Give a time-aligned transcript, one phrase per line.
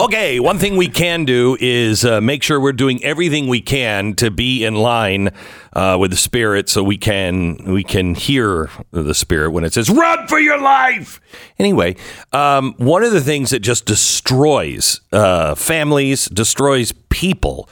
[0.00, 4.14] Okay, one thing we can do is uh, make sure we're doing everything we can
[4.14, 5.28] to be in line
[5.74, 9.90] uh, with the spirit, so we can we can hear the spirit when it says
[9.90, 11.20] "Run for your life."
[11.58, 11.96] Anyway,
[12.32, 17.68] um, one of the things that just destroys uh, families, destroys people,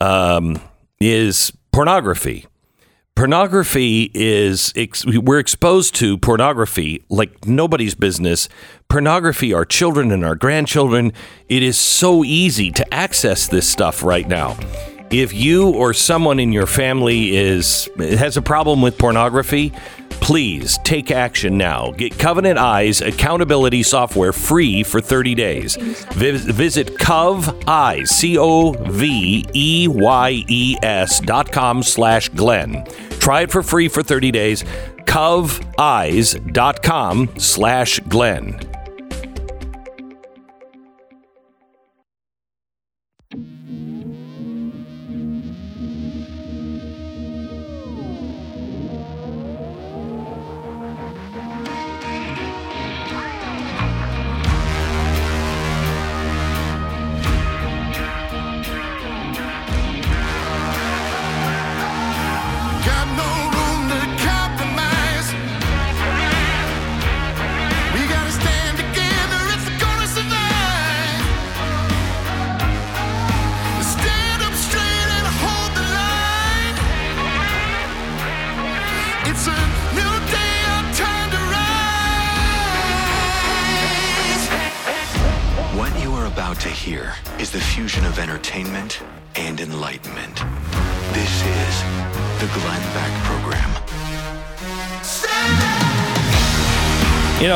[0.00, 0.60] um,
[0.98, 2.44] is pornography
[3.18, 4.72] pornography is
[5.04, 8.48] we're exposed to pornography like nobody's business.
[8.86, 11.12] Pornography our children and our grandchildren
[11.48, 14.56] it is so easy to access this stuff right now.
[15.10, 19.72] If you or someone in your family is has a problem with pornography
[20.20, 21.90] please take action now.
[21.92, 25.76] Get covenant eyes accountability software free for 30 days.
[26.12, 28.80] Vis- visit cov eyes c-o-v-e-y-e-s
[31.20, 32.86] dot com slash glenn
[33.28, 34.64] try it for free for 30 days.
[35.04, 35.58] Coveyes.com
[37.36, 38.58] slash glenn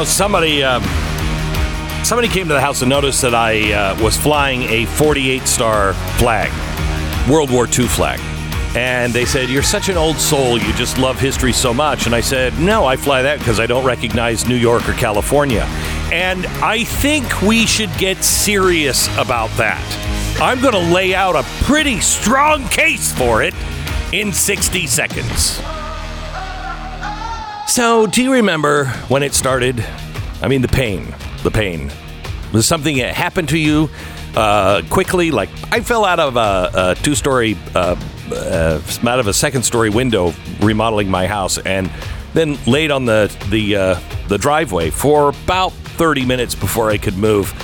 [0.03, 0.81] know, somebody uh,
[2.05, 5.95] somebody came to the house and noticed that I uh, was flying a 48 star
[6.19, 6.51] flag,
[7.31, 8.21] World War II flag.
[8.75, 10.59] And they said, You're such an old soul.
[10.59, 12.07] You just love history so much.
[12.07, 15.63] And I said, No, I fly that because I don't recognize New York or California.
[16.13, 19.83] And I think we should get serious about that.
[20.41, 23.55] I'm going to lay out a pretty strong case for it
[24.13, 25.63] in 60 seconds.
[27.73, 29.83] So, do you remember when it started?
[30.43, 31.15] I mean, the pain.
[31.43, 31.91] The pain.
[32.53, 33.89] Was something that happened to you
[34.37, 35.31] uh, quickly?
[35.31, 37.97] Like, I fell out of a, a two story, uh,
[38.31, 41.91] uh, out of a second story window remodeling my house and
[42.35, 47.17] then laid on the, the, uh, the driveway for about 30 minutes before I could
[47.17, 47.55] move.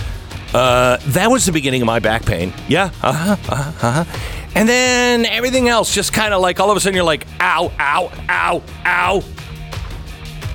[0.55, 2.55] Uh, that was the beginning of my back pain.
[2.67, 2.93] Yeah.
[3.03, 3.37] Uh huh.
[3.47, 3.87] Uh huh.
[3.87, 4.19] Uh-huh.
[4.55, 7.71] And then everything else just kind of like all of a sudden you're like, ow,
[7.79, 9.23] ow, ow, ow.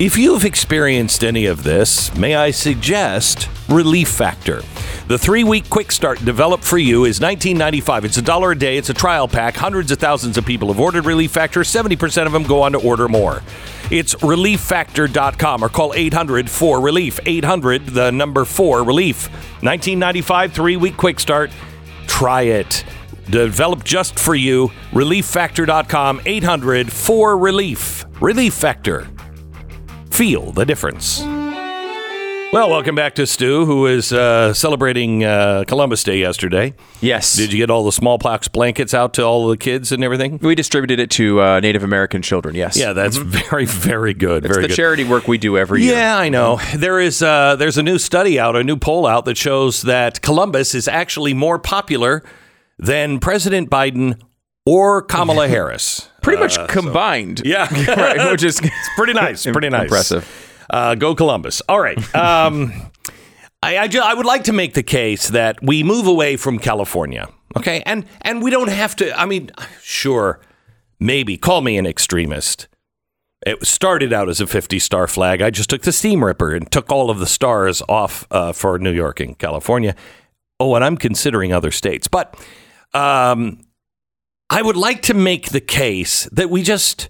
[0.04, 4.60] If you've experienced any of this, may I suggest Relief Factor.
[5.08, 8.04] The three week quick start developed for you is $19.95.
[8.04, 8.76] It's a dollar a day.
[8.76, 9.54] It's a trial pack.
[9.54, 11.60] Hundreds of thousands of people have ordered Relief Factor.
[11.60, 13.42] 70% of them go on to order more.
[13.90, 17.18] It's relieffactor.com or call 800 4 Relief.
[17.24, 19.28] 800, the number 4 Relief.
[19.62, 21.50] 1995 three week quick start.
[22.06, 22.84] Try it.
[23.30, 24.68] Developed just for you.
[24.90, 26.20] Relieffactor.com.
[26.26, 28.04] 800 4 Relief.
[28.20, 29.08] Relief Factor
[30.14, 31.20] feel the difference.
[32.52, 36.74] Well, welcome back to Stu, who is uh, celebrating uh, Columbus Day yesterday.
[37.00, 37.34] Yes.
[37.34, 40.38] Did you get all the smallpox blankets out to all the kids and everything?
[40.40, 42.54] We distributed it to uh, Native American children.
[42.54, 42.76] Yes.
[42.76, 44.44] Yeah, that's very, very good.
[44.44, 44.76] It's very the good.
[44.76, 45.94] charity work we do every year.
[45.96, 46.60] Yeah, I know.
[46.76, 50.22] There is uh, there's a new study out, a new poll out that shows that
[50.22, 52.22] Columbus is actually more popular
[52.78, 54.20] than President Biden
[54.66, 56.08] or Kamala Harris.
[56.22, 57.42] Pretty much Uh, so- combined.
[57.44, 59.44] Yeah, right, which is it's pretty nice.
[59.44, 59.82] Pretty nice.
[59.82, 60.64] Impressive.
[60.70, 61.60] Uh, go Columbus.
[61.68, 61.98] All right.
[62.14, 62.72] Um,
[63.62, 66.58] I, I, ju- I would like to make the case that we move away from
[66.58, 67.28] California.
[67.56, 69.16] Okay, and and we don't have to.
[69.18, 69.50] I mean,
[69.82, 70.40] sure,
[70.98, 72.66] maybe call me an extremist.
[73.46, 75.42] It started out as a 50 star flag.
[75.42, 78.78] I just took the steam ripper and took all of the stars off uh, for
[78.78, 79.94] New York and California.
[80.58, 82.34] Oh, and I'm considering other states, but
[82.94, 83.60] um,
[84.50, 87.08] I would like to make the case that we just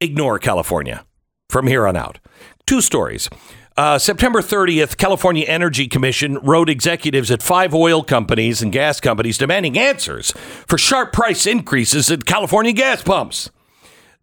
[0.00, 1.04] ignore California
[1.48, 2.18] from here on out.
[2.66, 3.30] Two stories.
[3.76, 9.36] Uh, September 30th, California Energy Commission wrote executives at five oil companies and gas companies
[9.36, 10.32] demanding answers
[10.66, 13.50] for sharp price increases at California gas pumps.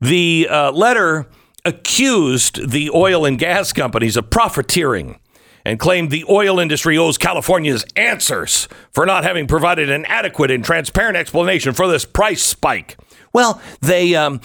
[0.01, 1.28] The uh, letter
[1.63, 5.19] accused the oil and gas companies of profiteering
[5.65, 10.63] and claimed the oil industry owes California's answers for not having provided an adequate and
[10.63, 12.98] transparent explanation for this price spike.
[13.33, 14.42] Well, they um,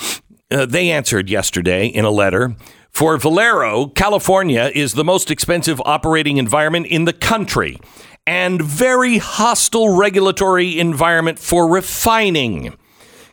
[0.51, 2.55] uh, they answered yesterday in a letter.
[2.91, 7.79] For Valero, California is the most expensive operating environment in the country.
[8.29, 12.77] and very hostile regulatory environment for refining.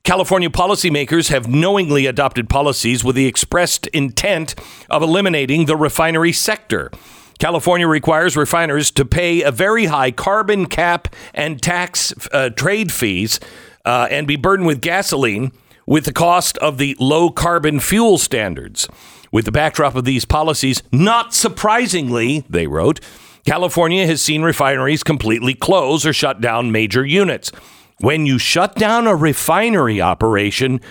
[0.05, 4.55] California policymakers have knowingly adopted policies with the expressed intent
[4.89, 6.91] of eliminating the refinery sector.
[7.39, 13.39] California requires refiners to pay a very high carbon cap and tax uh, trade fees
[13.83, 15.51] uh, and be burdened with gasoline
[15.85, 18.87] with the cost of the low carbon fuel standards.
[19.31, 22.99] With the backdrop of these policies, not surprisingly, they wrote,
[23.45, 27.51] California has seen refineries completely close or shut down major units.
[27.99, 30.81] When you shut down a refinery operation,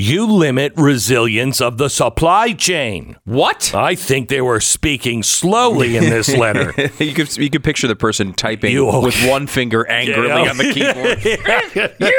[0.00, 3.16] you limit resilience of the supply chain.
[3.24, 3.74] What?
[3.74, 6.72] I think they were speaking slowly in this letter.
[7.02, 10.50] you could you could picture the person typing You- with one finger angrily Yeah.
[10.50, 11.18] on the keyboard.
[11.98, 12.14] You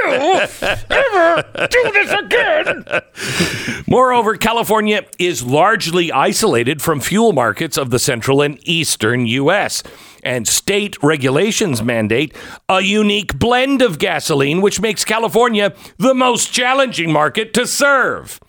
[0.90, 3.84] ever do this again?
[3.88, 9.84] Moreover, California is largely isolated from fuel markets of the central and eastern U.S.
[10.24, 12.36] And state regulations mandate
[12.68, 18.40] a unique blend of gasoline, which makes California the most challenging market to serve.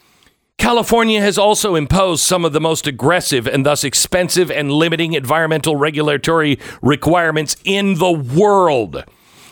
[0.59, 5.75] California has also imposed some of the most aggressive and thus expensive and limiting environmental
[5.75, 9.03] regulatory requirements in the world.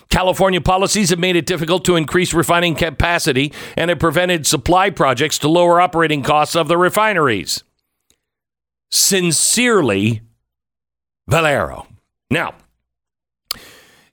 [0.09, 5.39] California policies have made it difficult to increase refining capacity and have prevented supply projects
[5.39, 7.63] to lower operating costs of the refineries.
[8.91, 10.21] Sincerely,
[11.27, 11.87] Valero.
[12.31, 12.53] Now,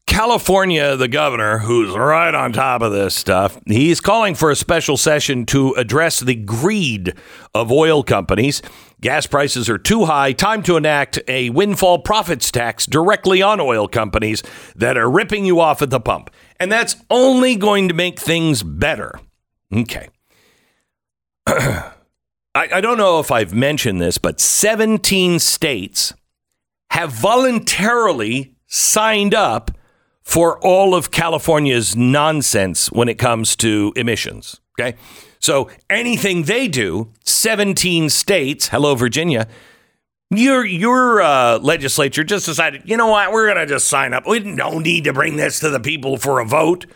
[0.06, 4.96] California, the governor, who's right on top of this stuff, he's calling for a special
[4.96, 7.12] session to address the greed
[7.54, 8.62] of oil companies.
[9.00, 10.32] Gas prices are too high.
[10.32, 14.42] Time to enact a windfall profits tax directly on oil companies
[14.74, 16.30] that are ripping you off at the pump.
[16.58, 19.12] And that's only going to make things better.
[19.70, 20.08] Okay.
[21.46, 21.92] I,
[22.54, 26.14] I don't know if I've mentioned this, but 17 states
[26.90, 29.70] have voluntarily signed up
[30.22, 34.60] for all of California's nonsense when it comes to emissions.
[34.78, 34.96] Okay.
[35.38, 39.46] So anything they do, 17 states, hello, Virginia,
[40.30, 44.26] your your uh, legislature just decided, you know what, we're gonna just sign up.
[44.26, 46.86] We don't need to bring this to the people for a vote.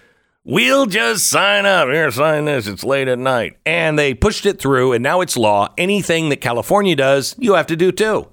[0.42, 1.88] We'll just sign up.
[1.88, 2.66] Here, sign this.
[2.66, 5.72] It's late at night, and they pushed it through, and now it's law.
[5.78, 8.28] Anything that California does, you have to do too.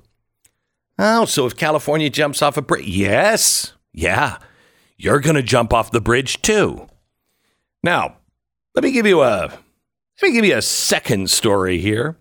[0.99, 4.37] Oh, so if California jumps off a bridge, yes, yeah,
[4.97, 6.87] you're gonna jump off the bridge too.
[7.83, 8.17] Now,
[8.73, 9.51] let me give you a
[10.21, 12.17] let me give you a second story here.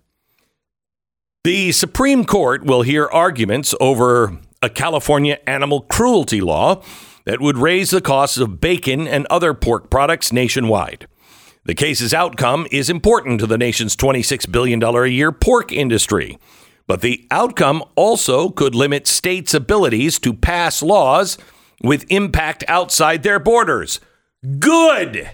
[1.43, 6.83] The Supreme Court will hear arguments over a California animal cruelty law
[7.25, 11.07] that would raise the costs of bacon and other pork products nationwide.
[11.65, 16.37] The case's outcome is important to the nation's $26 billion a year pork industry.
[16.87, 21.37] But the outcome also could limit states' abilities to pass laws
[21.83, 23.99] with impact outside their borders.
[24.59, 25.29] Good!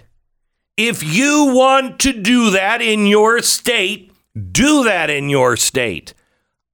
[0.76, 4.12] If you want to do that in your state,
[4.50, 6.12] do that in your state.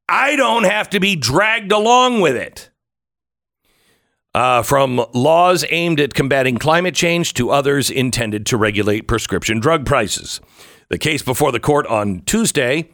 [0.08, 2.70] I don't have to be dragged along with it.
[4.34, 9.84] Uh, from laws aimed at combating climate change to others intended to regulate prescription drug
[9.84, 10.40] prices.
[10.88, 12.90] The case before the court on Tuesday.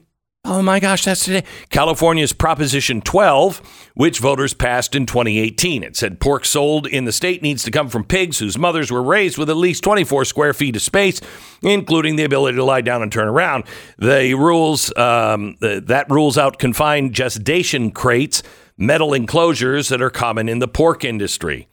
[0.49, 1.45] Oh my gosh, that's today.
[1.71, 5.83] California's Proposition 12, which voters passed in 2018.
[5.83, 9.03] It said pork sold in the state needs to come from pigs whose mothers were
[9.03, 11.21] raised with at least 24 square feet of space,
[11.63, 13.65] including the ability to lie down and turn around.
[13.99, 18.45] The rules um, th- that rules out confined gestation crates,
[18.79, 21.67] metal enclosures that are common in the pork industry.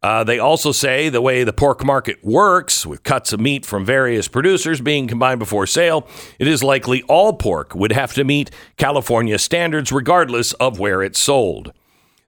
[0.00, 3.84] Uh, they also say the way the pork market works, with cuts of meat from
[3.84, 6.06] various producers being combined before sale,
[6.38, 11.18] it is likely all pork would have to meet California standards regardless of where it's
[11.18, 11.72] sold.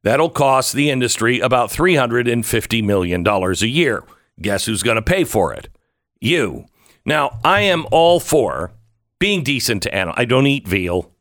[0.02, 4.02] That'll cost the industry about $350 million a year.
[4.40, 5.68] Guess who's going to pay for it?
[6.20, 6.64] You.
[7.04, 8.72] Now, I am all for
[9.18, 10.16] being decent to animals.
[10.18, 11.12] I don't eat veal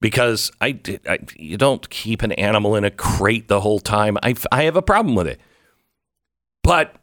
[0.00, 4.16] because I, I you don't keep an animal in a crate the whole time.
[4.22, 5.40] I, I have a problem with it.
[6.62, 6.94] But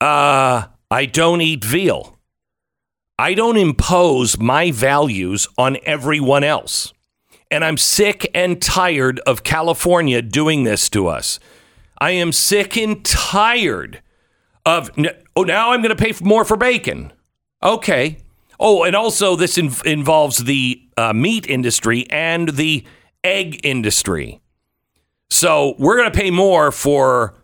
[0.00, 2.18] uh, I don't eat veal.
[3.18, 6.92] I don't impose my values on everyone else.
[7.50, 11.40] And I'm sick and tired of California doing this to us.
[12.00, 14.02] I am sick and tired
[14.64, 14.90] of,
[15.34, 17.12] oh, now I'm going to pay more for bacon.
[17.62, 18.18] Okay.
[18.60, 22.84] Oh, and also this in- involves the uh, meat industry and the
[23.24, 24.40] egg industry.
[25.30, 27.34] So we're going to pay more for,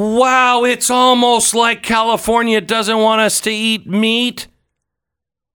[0.00, 4.46] wow, it's almost like California doesn't want us to eat meat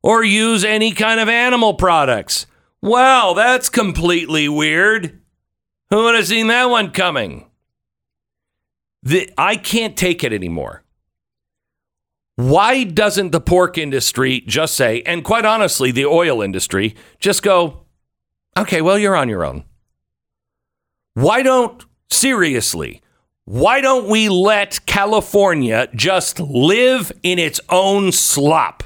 [0.03, 2.45] or use any kind of animal products.
[2.79, 5.19] Wow, that's completely weird.
[5.89, 7.49] Who would have seen that one coming?
[9.01, 10.83] The, I can't take it anymore.
[12.35, 17.85] Why doesn't the pork industry just say, and quite honestly, the oil industry, just go,
[18.55, 19.63] okay, well, you're on your own?
[21.15, 23.01] Why don't, seriously,
[23.45, 28.83] why don't we let California just live in its own slop?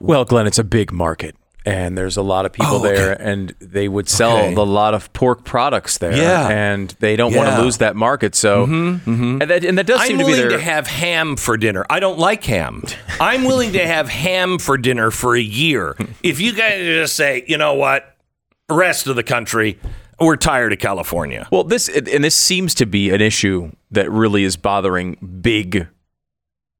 [0.00, 1.34] Well, Glenn, it's a big market.
[1.66, 2.94] And there's a lot of people Oh, okay.
[2.94, 4.52] there, and they would sell Okay.
[4.54, 6.14] a lot of pork products there.
[6.14, 6.46] Yeah.
[6.46, 8.34] and they don't want to lose that market.
[8.34, 9.40] So, mm-hmm, mm-hmm.
[9.40, 10.58] and, that, and that does I'm seem to be willing their.
[10.58, 11.86] to have ham for dinner.
[11.88, 12.82] I don't like ham.
[13.18, 15.96] I'm willing to have ham for dinner for a year.
[16.22, 18.14] If you guys just say, you know what,
[18.68, 19.78] rest of the country,
[20.20, 21.48] we're tired of California.
[21.50, 25.88] Well, this and this seems to be an issue that really is bothering big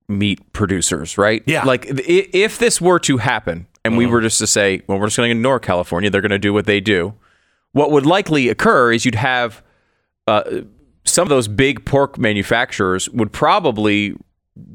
[0.09, 1.43] meat producers, right?
[1.47, 1.64] Yeah.
[1.64, 5.17] Like if this were to happen, and we were just to say, well, we're just
[5.17, 7.14] going to ignore California, they're going to do what they do.
[7.73, 9.62] What would likely occur is you'd have
[10.26, 10.43] uh,
[11.05, 14.14] some of those big pork manufacturers would probably.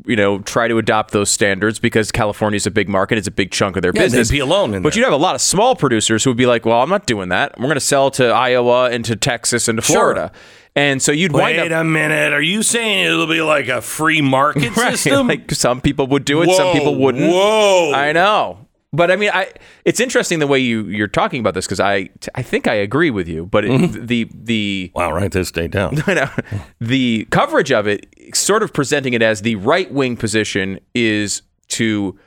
[0.05, 3.31] You know, try to adopt those standards because California is a big market; it's a
[3.31, 4.29] big chunk of their Yeah, business.
[4.29, 6.65] be alone in but you'd have a lot of small producers who would be like,
[6.65, 7.57] "Well, I'm not doing that.
[7.57, 9.95] We're going to sell to Iowa and to Texas and to Sure.
[9.95, 10.31] Florida."
[10.75, 12.33] And so you'd wind Wait up a minute.
[12.33, 14.98] Are you saying it'll be like a free market right.
[14.98, 15.27] system?
[15.27, 17.31] Like some people would do it, some people wouldn't.
[17.31, 17.93] Whoa.
[17.93, 18.67] I know.
[18.91, 19.51] But I mean, I
[19.86, 23.12] it's interesting the way you you're talking about this because I I think I agree
[23.12, 23.46] with you.
[23.46, 24.05] But it, Mm-hmm.
[24.08, 25.96] the the Wow, write this day down.
[26.81, 32.17] The coverage of it, sort of presenting it as the right wing position, is to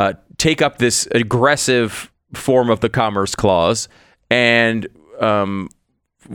[0.00, 3.88] uh, take up this aggressive form of the Commerce Clause
[4.28, 4.88] and
[5.20, 5.68] um,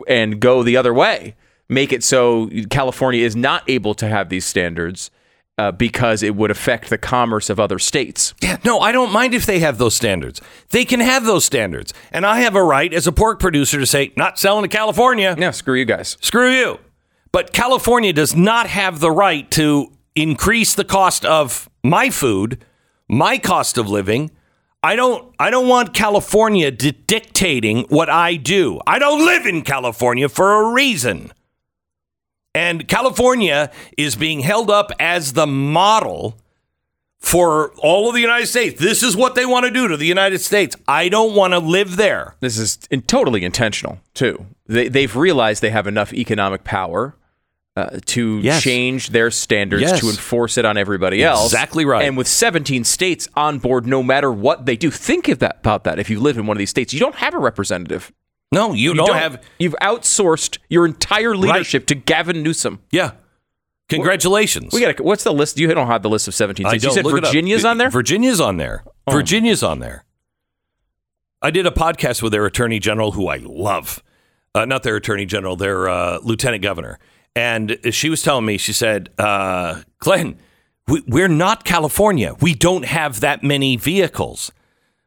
[0.07, 1.35] and go the other way,
[1.67, 5.11] make it so California is not able to have these standards.
[5.55, 8.33] Uh, because it would affect the commerce of other states.
[8.41, 10.41] Yeah, no, I don't mind if they have those standards.
[10.71, 11.93] They can have those standards.
[12.11, 15.35] And I have a right as a pork producer to say, not selling to California.
[15.37, 16.17] Yeah, screw you guys.
[16.21, 16.79] Screw you.
[17.31, 22.63] But California does not have the right to increase the cost of my food,
[23.07, 24.31] my cost of living.
[24.81, 28.79] I don't I don't want California di- dictating what I do.
[28.85, 31.31] I don't live in California for a reason.
[32.55, 36.37] And California is being held up as the model
[37.19, 38.79] for all of the United States.
[38.79, 40.75] This is what they want to do to the United States.
[40.87, 42.35] I don't want to live there.
[42.41, 44.45] This is in, totally intentional too.
[44.67, 47.15] They, they've realized they have enough economic power
[47.75, 48.61] uh, to Yes.
[48.61, 49.99] change their standards Yes.
[50.01, 51.45] to enforce it on everybody else.
[51.45, 52.05] Exactly right.
[52.05, 55.85] And with 17 states on board, no matter what they do, think of that about
[55.85, 55.97] that.
[55.97, 58.11] If you live in one of these states, you don't have a representative.
[58.53, 62.79] No, you, You don't, have You've outsourced your entire leadership to Gavin Newsom.
[62.91, 63.11] Yeah.
[63.89, 64.73] Congratulations.
[64.73, 64.99] We got.
[65.01, 65.59] What's the list?
[65.59, 66.83] You don't have the list of 17 states.
[66.83, 67.11] You don't.
[67.11, 67.21] said.
[67.23, 67.89] Virginia's on there.
[67.89, 68.83] Virginia's on there.
[69.09, 70.05] Virginia's on there.
[71.41, 74.01] I did a podcast with their attorney general, who I love.
[74.55, 76.99] Uh, not their attorney general, their uh, lieutenant governor.
[77.35, 80.37] And she was telling me, she said, uh, Glenn,
[80.87, 82.35] we, we're not California.
[82.39, 84.51] We don't have that many vehicles.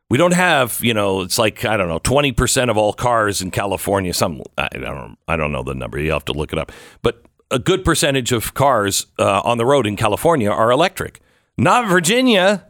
[0.09, 3.43] We don't have, you know, it's like I don't know, twenty percent of all cars
[3.43, 4.15] in California.
[4.15, 5.99] Some I don't, I don't know the number.
[5.99, 6.71] You have to look it up.
[7.03, 11.21] But a good percentage of cars uh, on the road in California are electric.
[11.59, 12.67] Not Virginia.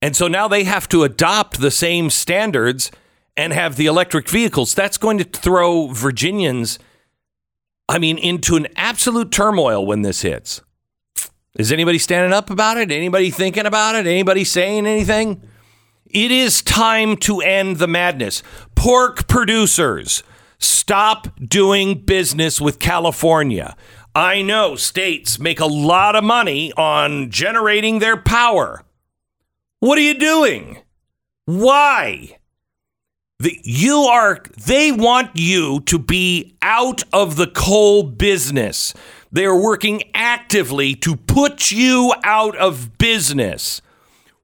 [0.00, 2.90] And so now they have to adopt the same standards
[3.36, 4.74] and have the electric vehicles.
[4.74, 6.78] That's going to throw Virginians,
[7.88, 10.60] I mean, into an absolute turmoil when this hits.
[11.56, 12.90] Is anybody standing up about it?
[12.90, 14.06] Anybody thinking about it?
[14.06, 15.48] Anybody saying anything?
[16.12, 18.42] It is time to end the madness.
[18.74, 20.22] Pork producers,
[20.58, 23.74] stop doing business with California.
[24.14, 28.82] I know states make a lot of money on generating their power.
[29.80, 30.82] What are you doing?
[31.46, 32.36] Why?
[33.38, 38.92] The, you are, they want you to be out of the coal business.
[39.32, 43.80] They are working actively to put you out of business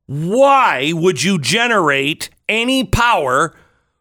[0.08, 3.54] why would you generate any power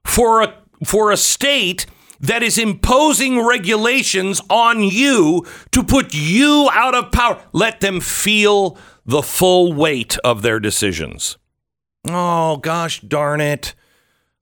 [0.05, 1.85] for a for a state
[2.21, 7.43] that is imposing regulations on you to put you out of power?
[7.51, 11.37] Let them feel the full weight of their decisions.
[12.07, 13.75] Oh gosh darn it.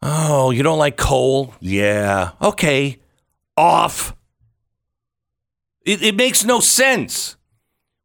[0.04, 1.56] Oh you don't like coal?
[1.60, 2.34] Yeah.
[2.44, 3.00] Okay.
[3.58, 4.16] Off.
[5.84, 7.38] It, it makes no sense.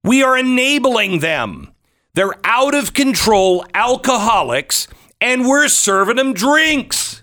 [0.03, 1.75] We are enabling them
[2.15, 4.89] they're out of control alcoholics,
[5.21, 7.23] and we're serving them drinks.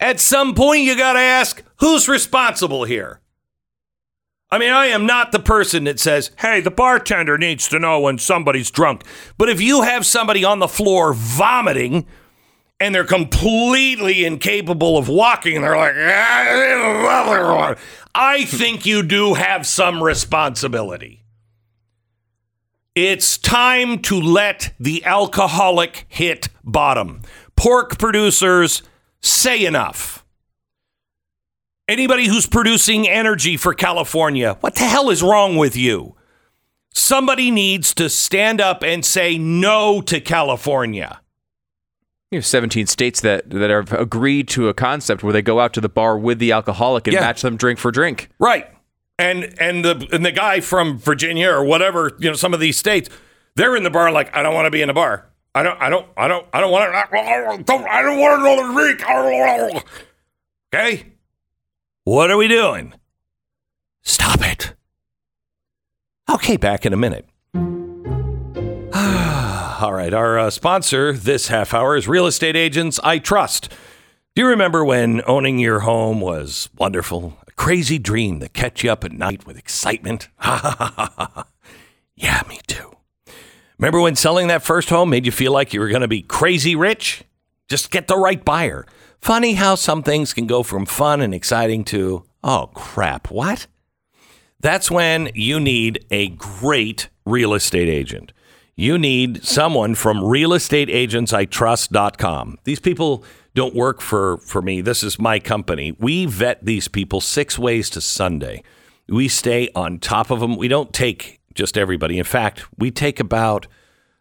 [0.00, 3.20] At some point, you got to ask who's responsible here?
[4.50, 7.98] I mean, I am not the person that says, hey, the bartender needs to know
[7.98, 9.02] when somebody's drunk.
[9.36, 12.06] But if you have somebody on the floor vomiting
[12.78, 15.94] and they're completely incapable of walking, and they're like,
[18.14, 21.23] I think you do have some responsibility.
[22.94, 27.22] It's time to let the alcoholic hit bottom.
[27.56, 28.82] Pork producers,
[29.20, 30.24] say enough.
[31.88, 36.14] Anybody who's producing energy for California, what the hell is wrong with you?
[36.94, 41.20] Somebody needs to stand up and say no to California.
[42.30, 45.72] You have 17 states that that have agreed to a concept where they go out
[45.74, 47.20] to the bar with the alcoholic and Yeah.
[47.20, 48.28] match them drink for drink.
[48.38, 48.68] Right.
[49.18, 52.76] And and the and the guy from Virginia or whatever, you know, some of these
[52.76, 53.08] states,
[53.54, 55.30] they're in the bar like, I don't want to be in a bar.
[55.54, 59.84] I don't I don't I don't I don't want to I don't want another drink.
[60.74, 61.12] Okay?
[62.02, 62.94] What are we doing?
[64.02, 64.74] Stop it.
[66.28, 67.28] Okay, back in a minute.
[68.94, 73.68] All right, our uh, sponsor this half hour is Real Estate Agents I Trust.
[74.34, 77.38] Do you remember when owning your home was wonderful?
[77.56, 80.28] Crazy dream that kept you up at night with excitement?
[80.42, 81.44] yeah,
[82.48, 82.96] me too.
[83.78, 86.22] Remember when selling that first home made you feel like you were going to be
[86.22, 87.24] crazy rich?
[87.68, 88.86] Just get the right buyer.
[89.20, 93.66] Funny how some things can go from fun and exciting to, oh crap, what?
[94.60, 98.32] That's when you need a great real estate agent.
[98.76, 102.58] You need someone from realestateagentsitrust.com.
[102.64, 104.80] These people don't work for, for me.
[104.80, 105.96] This is my company.
[105.98, 108.62] We vet these people six ways to Sunday.
[109.08, 110.56] We stay on top of them.
[110.56, 112.18] We don't take just everybody.
[112.18, 113.66] In fact, we take about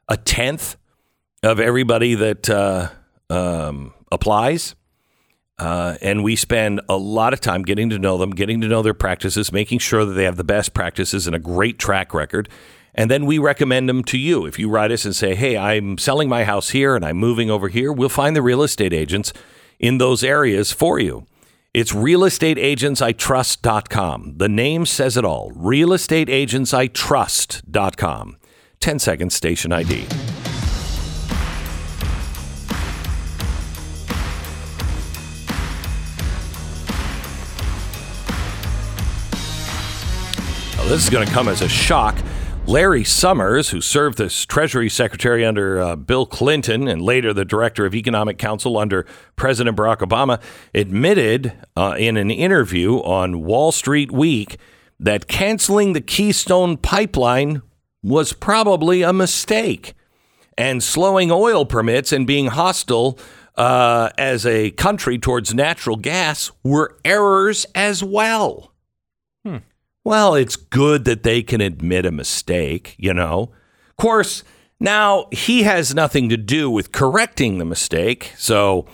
[0.07, 0.75] a tenth
[1.41, 2.89] of everybody that uh,
[3.29, 4.75] um, applies.
[5.59, 8.81] Uh, and we spend a lot of time getting to know them, getting to know
[8.81, 12.49] their practices, making sure that they have the best practices and a great track record.
[12.95, 14.45] And then we recommend them to you.
[14.45, 17.49] If you write us and say, hey, I'm selling my house here and I'm moving
[17.49, 19.33] over here, we'll find the real estate agents
[19.79, 21.25] in those areas for you.
[21.73, 24.33] It's realestateagentsitrust.com.
[24.37, 25.49] The name says it all.
[25.51, 28.37] Realestateagentsitrust.com.
[28.79, 30.05] 10 seconds station ID.
[40.75, 42.15] Now, this is going to come as a shock.
[42.65, 47.85] Larry Summers, who served as Treasury Secretary under uh, Bill Clinton and later the Director
[47.85, 50.41] of Economic Council under President Barack Obama,
[50.73, 54.57] admitted uh, in an interview on Wall Street Week
[54.97, 57.61] that canceling the Keystone Pipeline
[58.01, 59.93] was probably a mistake
[60.57, 63.19] and slowing oil permits and being hostile
[63.55, 68.72] uh, as a country towards natural gas were errors as well.
[70.03, 73.53] Well, it's good that they can admit a mistake, you know.
[73.89, 74.43] Of course,
[74.79, 78.85] now he has nothing to do with correcting the mistake, so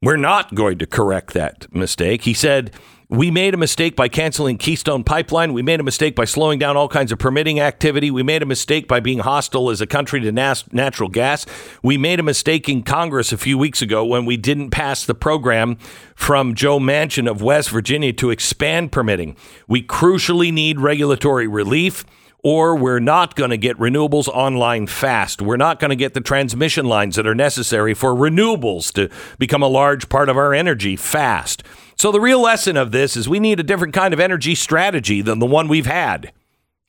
[0.00, 2.22] we're not going to correct that mistake.
[2.22, 2.72] He said,
[3.12, 5.52] We made a mistake by canceling Keystone Pipeline.
[5.52, 8.10] We made a mistake by slowing down all kinds of permitting activity.
[8.10, 11.44] We made a mistake by being hostile as a country to nas- natural gas.
[11.82, 15.14] We made a mistake in Congress a few weeks ago when we didn't pass the
[15.14, 15.76] program
[16.14, 19.36] from Joe Manchin of West Virginia to expand permitting.
[19.68, 22.06] We crucially need regulatory relief
[22.42, 25.42] or we're not going to get renewables online fast.
[25.42, 29.62] We're not going to get the transmission lines that are necessary for renewables to become
[29.62, 31.62] a large part of our energy fast.
[31.96, 35.22] So, the real lesson of this is we need a different kind of energy strategy
[35.22, 36.32] than the one we've had.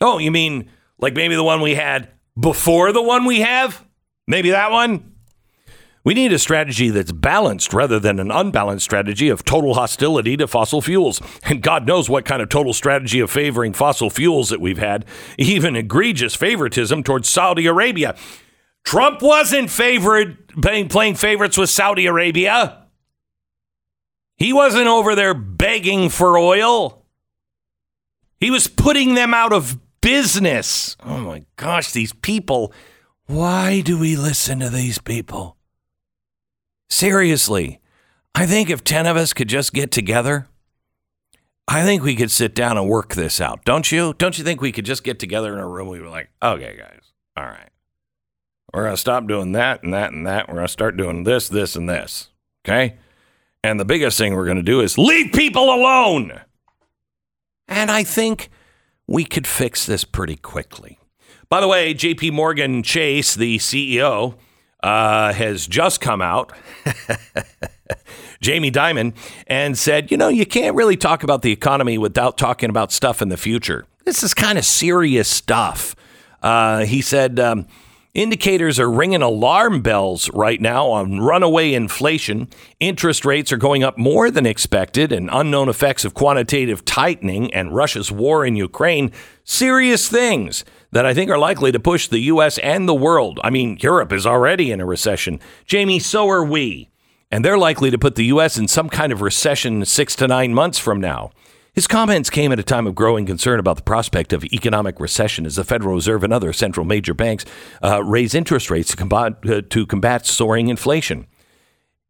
[0.02, 3.86] Oh, you mean like maybe the one we had before the one we have?
[4.28, 5.14] Maybe that one?
[6.06, 10.48] We need a strategy that's balanced rather than an unbalanced strategy of total hostility to
[10.48, 11.22] fossil fuels.
[11.44, 15.06] And God knows what kind of total strategy of favoring fossil fuels that we've had,
[15.38, 18.16] even egregious favoritism towards Saudi Arabia.
[18.84, 22.83] Trump wasn't favored playing, playing favorites with Saudi Arabia.
[24.44, 27.06] He wasn't over there begging for oil.
[28.42, 30.98] He was putting them out of business.
[31.02, 32.74] Oh my gosh, these people.
[33.26, 35.56] Why do we listen to these people?
[36.90, 37.80] Seriously,
[38.36, 40.50] I think if 10 of us could just get together,
[41.70, 43.64] I think we could sit down and work this out.
[43.64, 44.14] Don't you?
[44.18, 45.88] Don't you think we could just get together in a room?
[45.88, 47.70] We were like, okay, guys, all right.
[48.74, 50.50] We're going to stop doing that and that and that.
[50.50, 52.28] We're going to start doing this, this, and this.
[52.68, 52.98] Okay.
[53.64, 56.42] And the biggest thing we're going to do is leave people alone.
[57.68, 58.50] And I think
[59.08, 61.00] we could fix this pretty quickly.
[61.50, 64.36] By the way, JP Morgan Chase, the CEO,
[64.82, 66.52] uh, has just come out,
[68.42, 69.14] Jamie Dimon,
[69.48, 73.22] and said, you know, you can't really talk about the economy without talking about stuff
[73.22, 73.86] in the future.
[74.04, 75.96] This is kind of serious stuff.
[76.42, 77.68] Uh, he said, um,
[78.14, 82.48] Indicators are ringing alarm bells right now on runaway inflation.
[82.80, 87.74] Interest rates are going up more than expected, and unknown effects of quantitative tightening and
[87.74, 89.12] Russia's war in Ukraine.
[89.44, 92.60] Serious things that I think are likely to push the U.S.
[92.60, 93.40] and the world.
[93.44, 95.40] I mean, Europe is already in a recession.
[95.66, 96.92] Jamie, so are we.
[97.32, 98.60] And they're likely to put the U.S.
[98.60, 101.32] in some kind of recession six to nine months from now.
[101.74, 105.44] His comments came at a time of growing concern about the prospect of economic recession
[105.44, 107.46] as the Federal Reserve and other central major banks
[107.84, 111.26] uh, raise interest rates to combat, uh, to combat soaring inflation.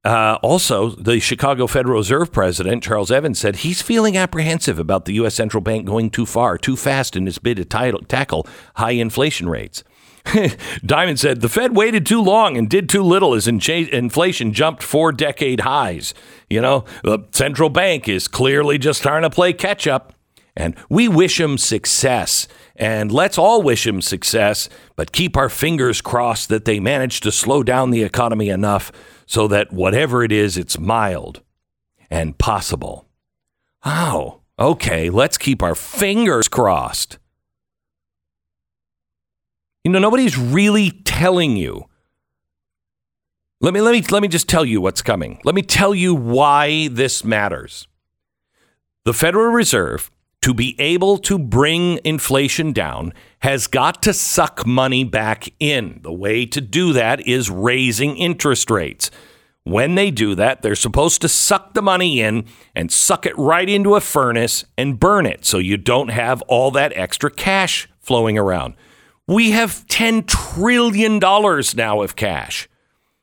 [0.04, 5.14] Uh, also, the Chicago Federal Reserve president, Charles Evans, said he's feeling apprehensive about the
[5.14, 5.36] U.S.
[5.36, 8.46] central bank going too far, too fast in its bid to title, tackle
[8.76, 9.82] high inflation rates.
[10.26, 14.82] Dimon said the Fed waited too long and did too little as in- inflation jumped
[14.82, 16.14] four decade highs.
[16.50, 20.14] You know, the central bank is clearly just trying to play catch up.
[20.56, 22.48] And we wish him success.
[22.76, 27.32] And let's all wish him success, but keep our fingers crossed that they manage to
[27.32, 28.92] slow down the economy enough
[29.26, 31.42] so that whatever it is, it's mild
[32.10, 33.08] and possible.
[33.86, 37.18] Oh, okay, let's keep our fingers crossed.
[39.84, 41.86] You know, nobody's really telling you.
[43.60, 45.40] Let me let me let me just tell you what's coming.
[45.44, 47.88] Let me tell you why this matters.
[49.06, 50.10] The Federal Reserve
[50.42, 56.00] to be able to bring inflation down has got to suck money back in.
[56.04, 59.10] The way to do that is raising interest rates.
[59.64, 63.70] When they do that, they're supposed to suck the money in and suck it right
[63.70, 68.38] into a furnace and burn it so you don't have all that extra cash flowing
[68.38, 68.76] around.
[69.28, 72.68] We have $10 trillion now of cash.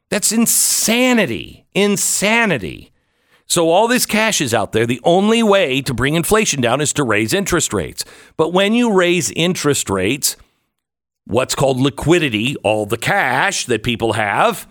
[0.09, 1.67] That's insanity.
[1.75, 2.93] Insanity.
[3.47, 4.87] So all this cash is out there.
[4.87, 8.05] The only way to bring inflation down is to raise interest rates.
[8.37, 10.37] But when you raise interest rates,
[11.25, 14.69] what's called liquidity, all the cash that people have,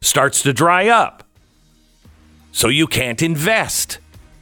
[0.00, 1.24] starts to dry up.
[2.52, 3.98] So you can't invest.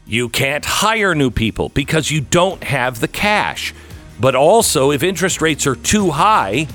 [0.06, 3.74] You can't hire new people because you don't have the cash.
[4.20, 6.68] But also, if interest rates are too high,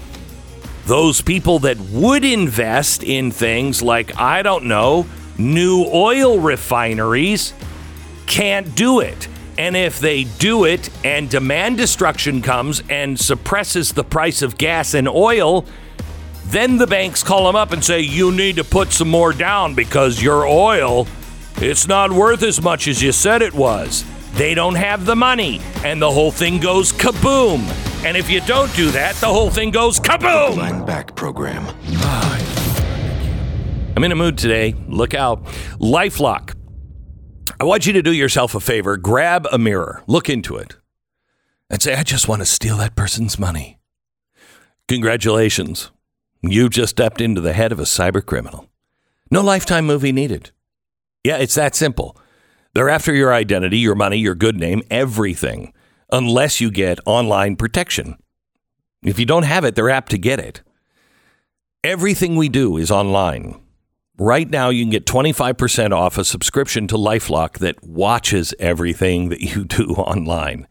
[0.86, 5.06] those people that would invest in things like, I don't know,
[5.38, 7.54] new oil refineries
[8.25, 9.28] can't do it.
[9.58, 14.93] And if they do it and demand destruction comes and suppresses the price of gas
[14.93, 15.65] and oil,
[16.45, 19.75] then the banks call them up and say, You need to put some more down
[19.75, 21.08] because your oil,
[21.58, 24.06] it's not worth as much as you said it was.
[24.34, 27.62] They don't have the money, and the whole thing goes kaboom.
[28.06, 30.54] And if you don't do that, the whole thing goes kaboom.
[30.56, 31.65] Glenn Beck Program.
[33.96, 34.76] I'm in a mood today.
[34.88, 35.44] Look out.
[35.80, 36.56] Lifelock.
[37.60, 38.96] I want you to do yourself a favor.
[38.96, 40.78] Grab a mirror, look into it,
[41.70, 43.78] and say, I just want to steal that person's money.
[44.88, 45.92] Congratulations.
[46.42, 48.70] you've just stepped into the head of a cyber criminal.
[49.30, 50.52] No lifetime movie needed.
[51.26, 52.15] Yeah, it's that simple.
[52.73, 55.73] They're after your identity, your money, your good name, everything,
[56.12, 58.15] unless you get online protection.
[59.03, 60.62] If you don't have it, they're apt to get it.
[61.84, 63.62] Everything we do is online.
[64.17, 69.39] Right now, you can get 25% off a subscription to Lifelock that watches everything that
[69.39, 70.67] you do online.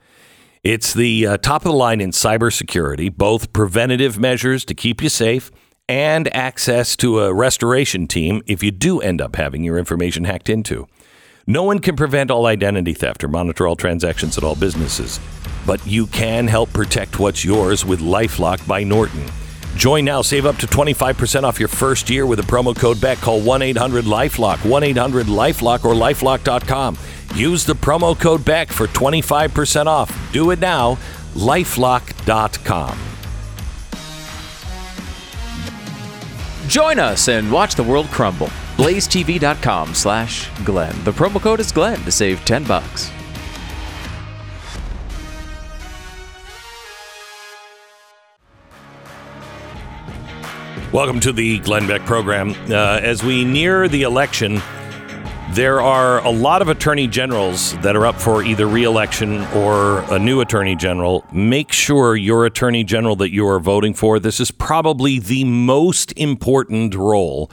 [0.63, 5.09] It's the uh, top of the line in cybersecurity, both preventative measures to keep you
[5.09, 5.51] safe
[5.89, 10.51] and access to a restoration team if you do end up having your information hacked
[10.51, 10.87] into.
[11.51, 15.19] No one can prevent all identity theft or monitor all transactions at all businesses,
[15.67, 19.25] but you can help protect what's yours with Lifelock by Norton.
[19.75, 23.17] Join now, save up to 25% off your first year with a promo code back.
[23.17, 26.99] Call 1 800 Lifelock, 1 800 Lifelock, or lifelock.com.
[27.35, 30.15] Use the promo code back for 25% off.
[30.35, 30.99] Do it now,
[31.33, 32.99] lifelock.com.
[36.69, 38.49] Join us and watch the world crumble.
[38.77, 40.95] BlazeTV.com slash Glenn.
[41.03, 43.11] The promo code is Glenn to save 10 bucks.
[50.93, 52.51] Welcome to the Glenn Beck program.
[52.71, 54.61] Uh, as we near the election,
[55.55, 60.19] there are a lot of attorney generals that are up for either reelection or a
[60.19, 61.25] new attorney general.
[61.33, 66.13] Make sure your attorney general that you are voting for, this is probably the most
[66.17, 67.51] important role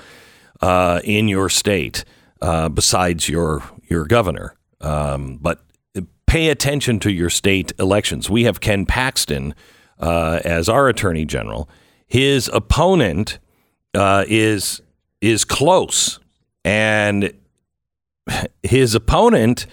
[0.62, 2.04] uh, in your state
[2.42, 4.56] uh, besides your, your governor.
[4.82, 5.64] Um, but
[6.28, 8.30] pay attention to your state elections.
[8.30, 9.56] We have Ken Paxton
[10.00, 11.70] uh, as our attorney general.
[12.08, 13.40] His opponent
[13.94, 14.82] uh, is
[15.22, 16.20] is close,
[16.66, 17.34] and
[18.64, 19.68] his opponent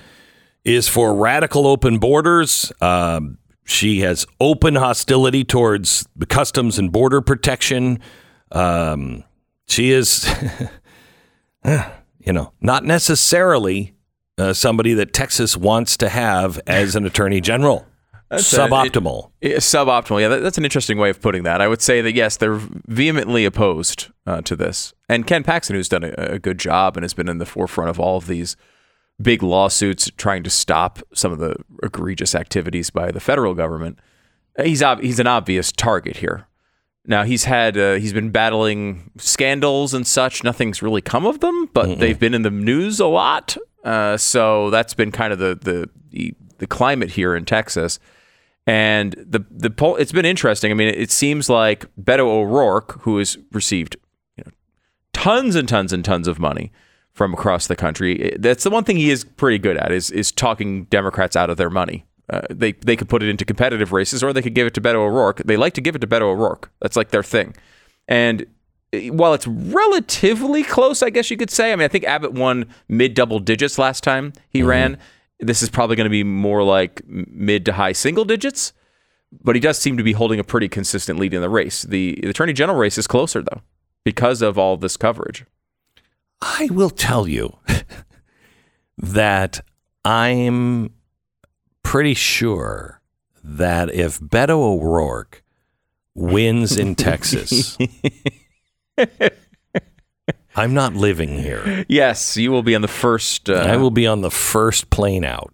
[0.65, 7.21] is for radical open borders, um, she has open hostility towards the customs and border
[7.21, 8.01] protection.
[8.51, 9.25] Um,
[9.67, 10.29] she is,
[11.65, 13.95] you know, not necessarily
[14.39, 17.87] uh, somebody that Texas wants to have as an attorney general.
[18.33, 19.31] That's a- Suboptimal.
[19.41, 20.21] Yeah, suboptimal.
[20.21, 21.61] Yeah, that, that's an interesting way of putting that.
[21.61, 24.95] I would say that yes, they're vehemently opposed uh, to this.
[25.09, 27.91] And Ken Paxton, who's done a, a good job and has been in the forefront
[27.91, 28.57] of all of these
[29.21, 33.99] big lawsuits trying to stop some of the egregious activities by the federal government,
[34.59, 36.47] uh, he's ob- he's an obvious target here.
[37.05, 40.43] Now he's had uh, he's been battling scandals and such.
[40.45, 43.57] Nothing's really come of them, but they've been in the news a lot.
[43.85, 45.59] Uh, so that's been kind of the
[46.11, 47.99] the the climate here in Texas.
[48.67, 50.71] And the the poll, it's been interesting.
[50.71, 53.97] I mean, it, seems like Beto O'Rourke, who has received
[54.37, 54.53] you know,
[55.13, 56.71] tons and tons and tons of money
[57.13, 60.31] from across the country, that's the one thing he is pretty good at is is
[60.31, 62.07] talking Democrats out of their money.
[62.31, 64.81] Uh, they they could put it into competitive races, or they could give it to
[64.81, 65.43] Beto O'Rourke.
[65.45, 66.71] They like to give it to Beto O'Rourke.
[66.81, 67.57] That's like their thing.
[68.07, 68.47] And
[69.11, 71.73] while it's relatively close, I guess you could say.
[71.73, 74.99] I mean, I think Abbott won mid double digits last time he ran.
[75.43, 78.73] This is probably going to be more like mid to high single digits,
[79.43, 81.83] but he does seem to be holding a pretty consistent lead in the race.
[81.83, 83.61] The, the attorney general race is closer though,
[84.05, 85.45] because of all this coverage.
[86.41, 87.59] I will tell you
[88.99, 89.61] that
[90.05, 90.93] I'm
[91.83, 93.01] pretty sure
[93.45, 95.43] that if Beto O'Rourke
[96.15, 97.77] wins in Texas,
[100.57, 101.85] I'm not living here.
[101.89, 103.49] Yes, you will be on the first.
[103.49, 105.53] Uh, I will be on the first plane out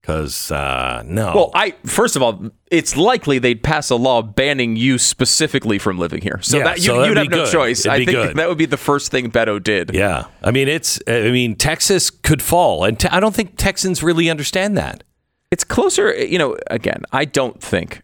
[0.00, 1.32] because uh, no.
[1.34, 5.98] Well, I first of all, it's likely they'd pass a law banning you specifically from
[5.98, 6.40] living here.
[6.42, 7.52] So Yeah, that you, so you'd have no good.
[7.52, 7.80] choice.
[7.86, 8.36] It'd I think good.
[8.36, 9.94] that would be the first thing Beto did.
[9.94, 11.00] yeah, I mean it's.
[11.06, 15.04] I mean Texas could fall, and te- I don't think Texans really understand that.
[15.52, 18.02] It's closer, you know, again, I don't think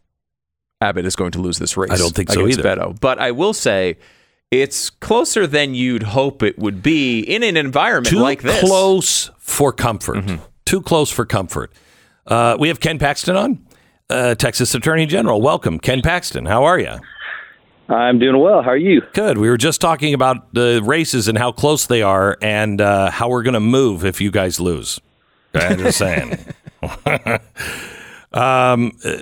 [0.81, 1.91] Abbott is going to lose this race.
[1.91, 2.63] I don't think so either.
[2.63, 3.97] Beto, but I will say
[4.53, 8.59] it's closer than you'd hope it would be in an environment Too like this.
[8.59, 8.67] Mm-hmm.
[8.67, 10.41] close for comfort.
[10.67, 11.73] Too close for comfort.
[12.27, 13.67] Uh, we have Ken Paxton on,
[14.11, 15.41] uh, Texas Attorney General.
[15.41, 16.45] Welcome, Ken Paxton.
[16.45, 16.99] How are you?
[17.88, 18.62] I'm doing well.
[18.62, 19.01] How are you?
[19.15, 19.38] Good.
[19.38, 23.31] We were just talking about the races and how close they are, and uh, how
[23.31, 25.01] we're going to move if you guys lose.
[25.55, 26.38] I'm just saying.
[28.33, 29.17] um, uh,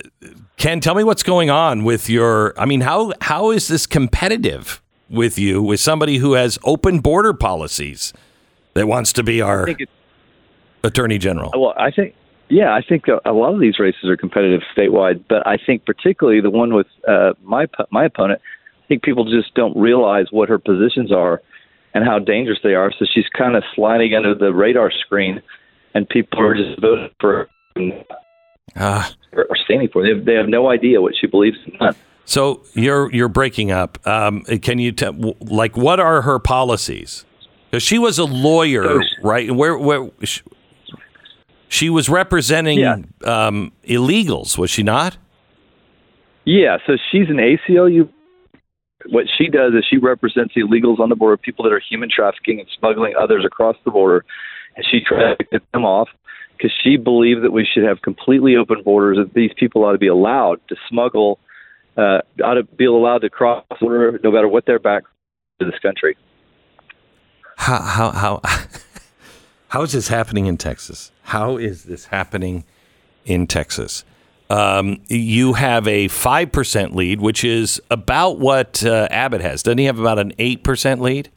[0.57, 2.53] Ken, tell me what's going on with your.
[2.61, 7.35] I mean, how how is this competitive with you with somebody who has open border
[7.35, 8.13] policies
[8.75, 9.69] that wants to be our
[10.85, 11.51] attorney general?
[11.55, 12.15] Well, I think,
[12.49, 16.41] yeah, I think a, lot of these races are competitive statewide, but I think particularly
[16.41, 18.41] the one with uh, my my opponent,
[18.83, 21.43] I think people just don't realize what her positions are
[21.93, 22.93] and how dangerous they are.
[22.97, 25.43] So she's kind of sliding under the radar screen,
[25.95, 28.05] and people are just voting for her
[28.77, 29.13] Ah.
[29.33, 30.03] or standing for.
[30.03, 30.09] her.
[30.09, 31.77] They have, they have no idea what she believes in.
[32.31, 33.99] So you're you're breaking up.
[34.07, 37.25] Um, can you tell like what are her policies?
[37.69, 39.51] Because she was a lawyer, right?
[39.51, 40.41] Where where she,
[41.69, 42.99] she was representing Yeah.
[43.25, 45.17] um, illegals, was she not?
[46.45, 48.09] Yeah, so she's an ACLU.
[49.09, 52.61] What she does is she represents illegals on the border, people that are human trafficking
[52.61, 54.25] and smuggling others across the border,
[54.77, 56.09] and she tries to get them off
[56.57, 59.17] because she believes that we should have completely open borders.
[59.17, 61.41] That these people ought to be allowed to smuggle,
[61.97, 65.15] uh, ought to be allowed to cross the border, no matter what their background
[65.61, 66.17] to this country.
[67.57, 68.41] How how how
[69.69, 71.13] how is this happening in Texas?
[71.23, 72.65] How is this happening
[73.25, 74.05] in Texas?
[74.49, 79.63] Um, you have a five percent lead, which is about what uh, Abbott has.
[79.63, 81.31] Doesn't he have about an eight percent lead?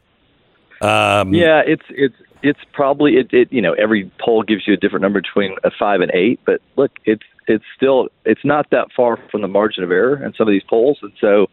[0.81, 4.77] Um, Yeah, it's it's it's probably it, it you know every poll gives you a
[4.77, 8.87] different number between a five and eight, but look, it's it's still it's not that
[8.95, 11.47] far from the margin of error in some of these polls, and so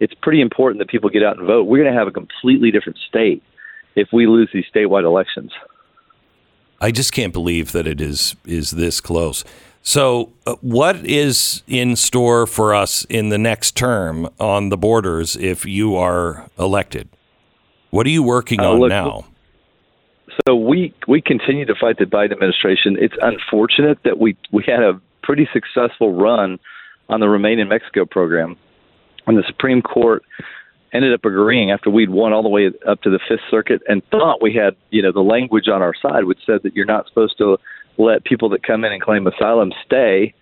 [0.00, 1.64] it's pretty important that people get out and vote.
[1.64, 3.42] We're going to have a completely different state
[3.94, 5.52] if we lose these statewide elections.
[6.80, 9.44] I just can't believe that it is is this close.
[9.82, 15.36] So, uh, what is in store for us in the next term on the borders
[15.36, 17.08] if you are elected?
[17.90, 19.26] What are you working Uh, on look, now?
[20.46, 22.96] So we we continue to fight the Biden administration.
[23.00, 26.58] It's unfortunate that we we had a pretty successful run
[27.08, 28.56] on the Remain in Mexico program,
[29.26, 30.22] and the Supreme Court
[30.92, 34.02] ended up agreeing after we'd won all the way up to the Fifth Circuit and
[34.10, 37.06] thought we had you know the language on our side, which said that you're not
[37.08, 37.58] supposed to
[37.98, 40.32] let people that come in and claim asylum stay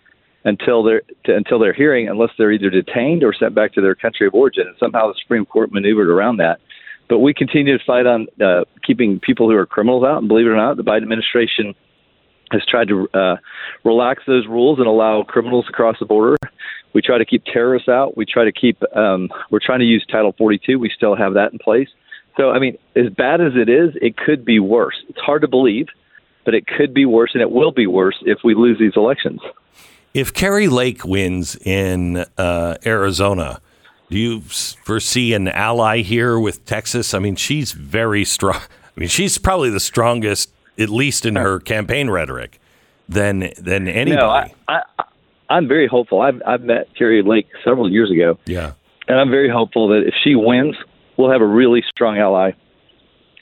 [0.44, 4.26] until they're until their hearing, unless they're either detained or sent back to their country
[4.26, 4.66] of origin.
[4.66, 6.60] And somehow the Supreme Court maneuvered around that.
[7.08, 10.18] But we continue to fight on uh, keeping people who are criminals out.
[10.18, 11.74] And believe it or not, the Biden administration
[12.54, 13.36] has tried to uh,
[13.84, 16.36] relax those rules and allow criminals across the border.
[16.94, 18.16] We try to keep terrorists out.
[18.16, 18.78] We try to keep.
[18.96, 20.78] Um, we're trying to use Title 42.
[20.78, 21.88] We still have that in place.
[22.36, 24.96] So, I mean, as bad as it is, it could be worse.
[25.08, 25.88] It's hard to believe,
[26.44, 29.40] but it could be worse, and it will be worse if we lose these elections.
[30.14, 33.60] If Kari Lake wins in uh, Arizona,
[34.10, 37.14] do you foresee an ally here with Texas?
[37.14, 38.60] I mean, she's very strong.
[38.96, 42.60] I mean, she's probably the strongest, at least in her campaign rhetoric,
[43.08, 44.16] than than anybody.
[44.16, 44.28] No,
[44.68, 45.04] I, I,
[45.50, 46.20] I'm very hopeful.
[46.20, 48.72] I've, I've met Kari Lake several years ago, yeah.
[49.08, 50.76] and I'm very hopeful that if she wins,
[51.16, 52.52] we'll have a really strong ally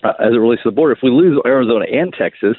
[0.03, 0.93] uh, as it relates to the border.
[0.93, 2.57] If we lose Arizona and Texas,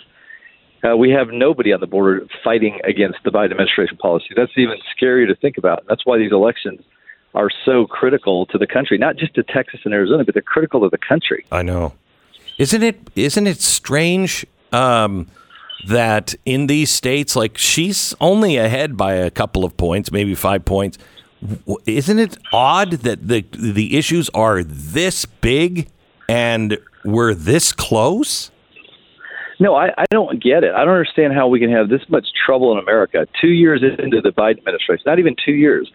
[0.83, 4.27] uh, we have nobody on the border fighting against the Biden administration policy.
[4.35, 5.83] That's even scarier to think about.
[5.87, 6.81] That's why these elections
[7.35, 10.81] are so critical to the country, not just to Texas and Arizona, but they're critical
[10.81, 11.45] to the country.
[11.51, 11.93] I know.
[12.59, 12.99] Isn't it?
[13.15, 15.27] Isn't it strange um,
[15.87, 20.65] that in these states, like she's only ahead by a couple of points, maybe five
[20.65, 20.97] points.
[21.85, 25.89] Isn't it odd that the the issues are this big
[26.29, 28.49] and we're this close?
[29.59, 30.73] No, I, I don't get it.
[30.73, 34.19] I don't understand how we can have this much trouble in America two years into
[34.21, 35.91] the Biden administration, not even two years.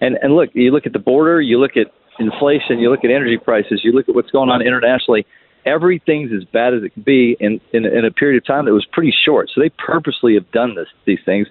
[0.00, 3.10] And and look, you look at the border, you look at inflation, you look at
[3.10, 5.26] energy prices, you look at what's going on internationally.
[5.66, 8.72] Everything's as bad as it can be in, in in a period of time that
[8.72, 9.50] was pretty short.
[9.54, 11.48] So they purposely have done this these things,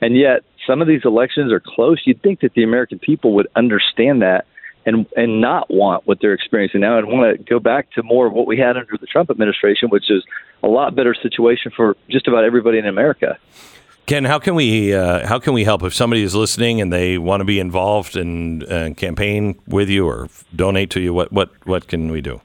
[0.00, 2.00] and yet some of these elections are close.
[2.04, 4.46] You'd think that the American people would understand that
[4.84, 8.26] and and not want what they're experiencing now and want to go back to more
[8.26, 10.24] of what we had under the Trump administration, which is
[10.62, 13.38] a lot better situation for just about everybody in America.
[14.06, 17.18] Ken, how can we uh, how can we help if somebody is listening and they
[17.18, 21.14] want to be involved and uh, campaign with you or donate to you?
[21.14, 22.40] What what what can we do?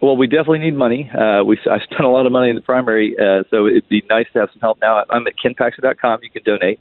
[0.00, 1.10] Well, we definitely need money.
[1.10, 4.02] Uh, we I spent a lot of money in the primary, uh, so it'd be
[4.08, 5.04] nice to have some help now.
[5.10, 6.20] I'm at kenpaxton.com.
[6.22, 6.78] You can donate,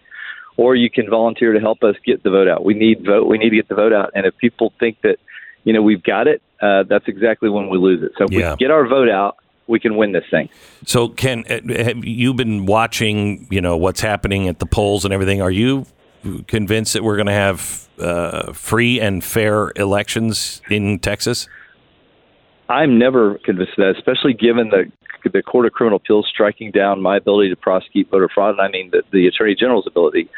[0.55, 2.63] or you can volunteer to help us get the vote out.
[2.63, 3.27] We need vote.
[3.27, 4.11] We need to get the vote out.
[4.13, 5.17] And if people think that
[5.63, 8.11] you know we've got it, uh, that's exactly when we lose it.
[8.17, 8.51] So if Yeah.
[8.51, 10.47] we get our vote out, we can win this thing.
[10.85, 13.47] So, Ken, uh, have you been watching?
[13.49, 15.41] You know what's happening at the polls and everything.
[15.41, 15.87] Are you
[16.47, 21.47] convinced that we're going to have uh, free and fair elections in Texas?
[22.69, 24.91] I'm never convinced of that, especially given the
[25.31, 28.69] the Court of Criminal Appeals striking down my ability to prosecute voter fraud, and I
[28.69, 30.29] mean the, the Attorney General's ability.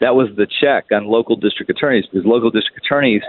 [0.00, 3.22] That was the check on local district attorneys because local district attorneys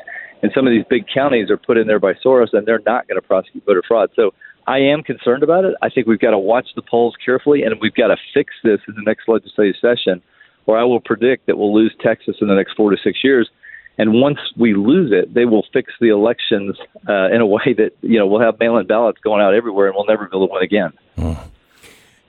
[0.44, 3.08] in some of these big counties are put in there by Soros, and they're not
[3.08, 4.12] going to prosecute voter fraud.
[4.16, 4.34] So
[4.68, 5.76] I am concerned about it.
[5.82, 8.80] I think we've got to watch the polls carefully, and we've got to fix this
[8.88, 10.22] in the next legislative session,
[10.68, 13.50] or I will predict that we'll lose Texas in the next four to six years.
[14.00, 17.92] And once we lose it, they will fix the elections uh, in a way that
[18.02, 20.54] you know we'll have mail-in ballots going out everywhere, and we'll never be able to
[20.54, 20.94] win again.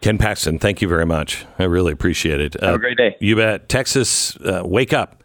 [0.01, 1.47] Ken Paxton, thank you very much.
[1.59, 2.61] I really appreciate it.
[2.61, 3.17] Uh, Have a great day.
[3.21, 3.69] You bet.
[3.69, 5.23] Texas, uh, wake up.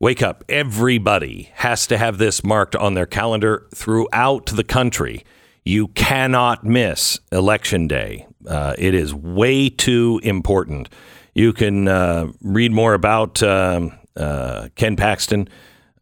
[0.00, 0.44] Wake up.
[0.48, 5.24] Everybody has to have this marked on their calendar throughout the country.
[5.64, 8.26] You cannot miss Election Day.
[8.48, 10.88] Uh, it is way too important.
[11.34, 15.48] You can uh, read more about um, uh, Ken Paxton.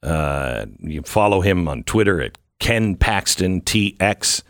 [0.02, 4.42] Uh, you follow him on Twitter at Ken Paxton TX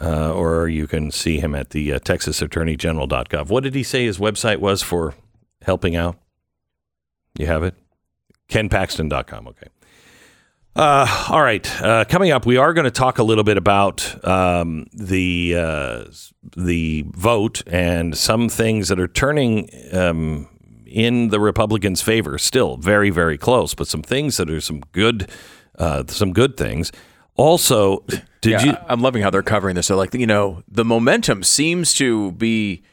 [0.00, 3.48] uh, or you can see him at the uh, TexasAttorneyGeneral.gov.
[3.48, 5.14] What did he say his website was for
[5.62, 6.16] helping out?
[7.38, 7.74] You have it?
[8.48, 9.48] KenPaxton.com.
[9.48, 9.68] Okay.
[10.76, 11.80] Uh, all right.
[11.80, 16.04] Uh, coming up, we are going to talk a little bit about um, the uh,
[16.56, 20.48] the vote and some things that are turning um,
[20.94, 22.38] in the Republicans' favor.
[22.38, 25.28] Still very, very close, but some things that are some good,
[25.78, 26.92] uh, some good things.
[27.34, 28.04] Also,
[28.40, 28.76] did Yeah, you?
[28.88, 29.88] I'm loving how they're covering this.
[29.88, 32.82] So, like, you know, the momentum seems to be.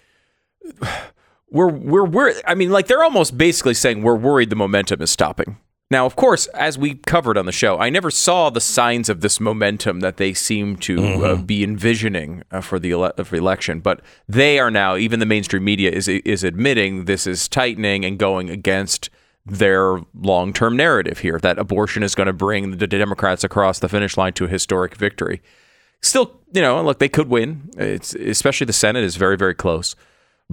[1.53, 2.33] We're we're we're.
[2.47, 5.57] I mean, like they're almost basically saying we're worried the momentum is stopping.
[5.91, 9.19] Now, of course, as we covered on the show, I never saw the signs of
[9.19, 13.81] this momentum that they seem to uh, be envisioning uh, for the ele- for election.
[13.81, 18.17] But they are now, even the mainstream media is is admitting this is tightening and
[18.17, 19.09] going against
[19.45, 23.89] their long term narrative here that abortion is going to bring the Democrats across the
[23.89, 25.41] finish line to a historic victory.
[26.01, 27.69] Still, you know, look, they could win.
[27.77, 29.97] It's especially the Senate is very very close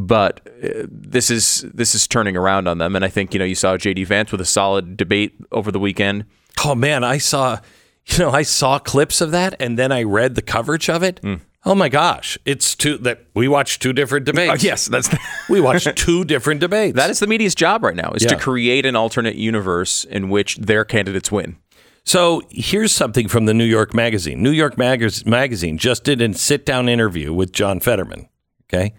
[0.00, 3.44] but uh, this is this is turning around on them and i think you know
[3.44, 6.24] you saw jd vance with a solid debate over the weekend
[6.64, 7.60] Oh man, I saw,
[8.06, 11.20] you know, I saw clips of that, and then I read the coverage of it.
[11.64, 14.64] Oh my gosh, it's two that we watched two different debates.
[14.64, 15.08] yes that's
[15.48, 16.96] we watched two different debates.
[16.96, 20.56] that is the media's job right now is to create an alternate universe in which
[20.56, 21.56] their candidates win
[22.04, 24.42] So here's something from the New York Magazine.
[24.42, 28.28] New York Mag- Magazine just did a sit down interview with John Fetterman.
[28.68, 28.94] Okay.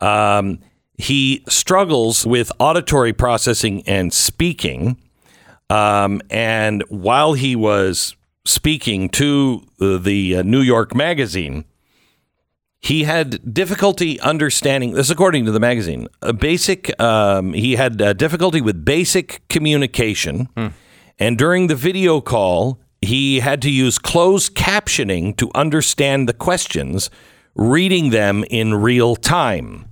[0.00, 0.58] Um,
[0.96, 5.00] he struggles with auditory processing and speaking.
[5.70, 11.64] Um, and while he was speaking to uh, the uh, New York Magazine,
[12.80, 18.12] he had difficulty understanding this according to the magazine a basic um, he had uh,
[18.12, 20.48] difficulty with basic communication
[21.18, 27.10] and during the video call he had to use closed captioning to understand the questions
[27.58, 29.88] reading them in real time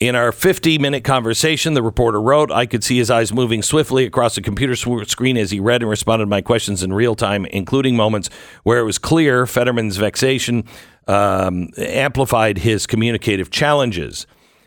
[0.00, 4.04] in our 50 minute conversation, the reporter wrote, I could see his eyes moving swiftly
[4.04, 7.46] across the computer screen as he read and responded to my questions in real time,
[7.46, 8.28] including moments
[8.64, 10.64] where it was clear Fetterman's vexation
[11.06, 14.26] um, amplified his communicative challenges.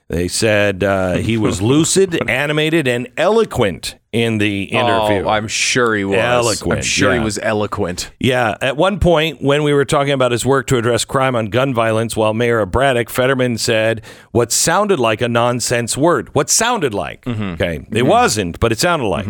[0.09, 5.25] They said uh, he was lucid, animated, and eloquent in the interview.
[5.25, 6.17] Oh, I'm sure he was.
[6.17, 7.19] Eloquent, I'm sure yeah.
[7.19, 8.11] he was eloquent.
[8.19, 11.47] Yeah, at one point when we were talking about his work to address crime on
[11.47, 14.01] gun violence while mayor of Braddock, Fetterman said
[14.31, 16.33] what sounded like a nonsense word.
[16.33, 17.27] What sounded like.
[17.27, 17.85] Okay.
[17.91, 19.27] It wasn't, but it sounded like.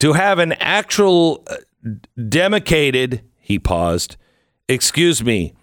[0.00, 1.56] To have an actual uh,
[2.16, 4.16] demicated, he paused,
[4.68, 5.54] excuse me,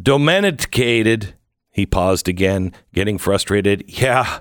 [0.00, 1.34] domesticated,
[1.78, 3.84] he paused again, getting frustrated.
[3.86, 4.40] Yeah,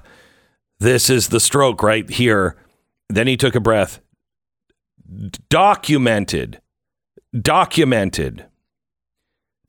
[0.80, 2.58] this is the stroke right here.
[3.10, 4.02] Then he took a breath.
[5.50, 6.60] Documented
[7.42, 8.46] documented.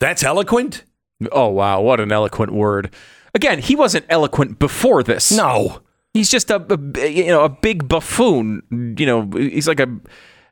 [0.01, 0.85] That's eloquent?
[1.33, 2.95] Oh wow, what an eloquent word.
[3.35, 5.33] Again, he wasn't eloquent before this.
[5.33, 5.81] No.
[6.15, 8.97] He's just a, a you know a big buffoon.
[8.99, 9.89] You know, he's like a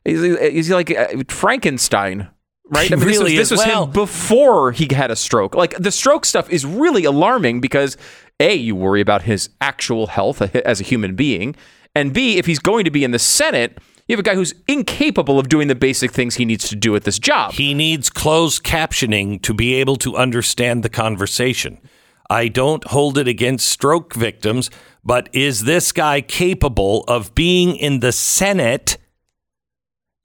[0.05, 2.29] he's, he's like a Frankenstein,
[2.69, 2.89] right?
[2.89, 5.55] He this was, really this was Well- him before he had a stroke.
[5.55, 7.97] Like the stroke stuff is really alarming because
[8.39, 11.55] a you worry about his actual health as a human being,
[11.95, 14.53] and b if he's going to be in the Senate, you have a guy who's
[14.67, 17.53] incapable of doing the basic things he needs to do at this job.
[17.53, 21.79] He needs closed captioning to be able to understand the conversation.
[22.29, 24.69] I don't hold it against stroke victims,
[25.03, 28.97] but is this guy capable of being in the Senate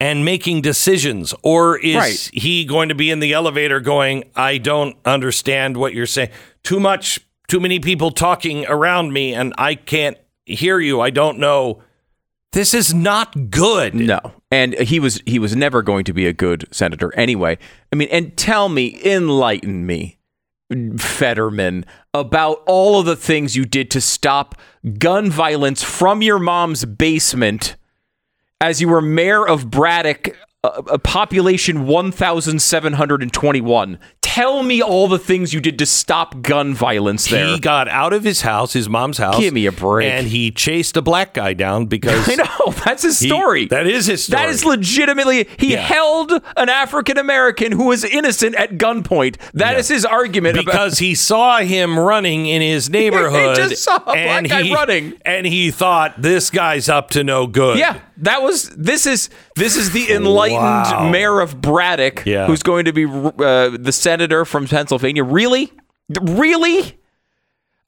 [0.03, 1.33] and making decisions?
[1.45, 2.31] Or is Right.
[2.33, 6.31] he going to be in the elevator going, I don't understand what you're saying?
[6.65, 11.01] Too much, too many people talking around me, and I can't hear you.
[11.01, 11.83] I don't know.
[12.51, 13.95] This is not good.
[13.95, 14.19] No.
[14.51, 17.57] And he was he was never going to be a good senator anyway.
[17.93, 20.19] I mean, and tell me, enlighten me,
[20.99, 24.57] Fetterman, about all of the things you did to stop
[24.99, 27.77] gun violence from your mom's basement
[28.63, 30.29] as you were mayor of Braddock,
[30.65, 33.99] a, a population 1,721.
[34.21, 37.49] Tell me all the things you did to stop gun violence there.
[37.49, 39.39] He got out of his house, his mom's house.
[39.39, 40.11] Give me a break.
[40.11, 43.67] And he chased a black guy down because I know, that's his he- story.
[43.67, 44.41] that is his story.
[44.41, 45.81] That is legitimately he Yeah.
[45.81, 49.37] held an African American who was innocent at gunpoint.
[49.53, 53.57] That is his argument about because he saw him running in his neighborhood.
[53.57, 55.13] just saw a black guy he, running.
[55.27, 57.77] and he thought this guy's up to no good.
[57.79, 61.09] Yeah, that was this is this is the enlightened Wow.
[61.11, 62.47] mayor of Braddock Yeah.
[62.47, 65.25] who's going to be uh, the senator from Pennsylvania.
[65.25, 65.73] Really,
[66.21, 66.99] really.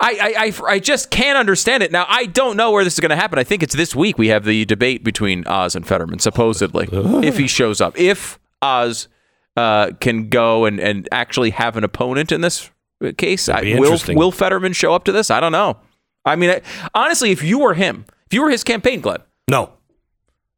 [0.01, 1.93] I, I, I, I just can't understand it.
[1.93, 3.39] Now, I don't know where this is going to happen.
[3.39, 6.89] I think it's this week we have the debate between Oz and Fetterman, supposedly,
[7.27, 7.99] if he shows up.
[7.99, 9.09] If Oz
[9.57, 12.71] uh, can go and, and actually have an opponent in this
[13.17, 15.31] case, I, will, will Fetterman show up to this?
[15.31, 15.79] I don't know.
[16.25, 16.61] I mean, I,
[16.95, 19.19] honestly, if you were him, if you were his campaign, Glenn,
[19.49, 19.75] No.